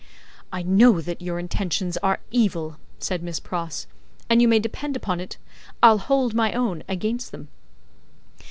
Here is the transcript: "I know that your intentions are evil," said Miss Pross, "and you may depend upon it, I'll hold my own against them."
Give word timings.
"I 0.51 0.63
know 0.63 0.99
that 0.99 1.21
your 1.21 1.37
intentions 1.37 1.95
are 1.97 2.21
evil," 2.31 2.77
said 2.97 3.21
Miss 3.21 3.39
Pross, 3.39 3.85
"and 4.31 4.41
you 4.41 4.47
may 4.47 4.57
depend 4.57 4.95
upon 4.97 5.19
it, 5.19 5.37
I'll 5.83 5.99
hold 5.99 6.33
my 6.33 6.53
own 6.53 6.81
against 6.89 7.31
them." 7.31 7.49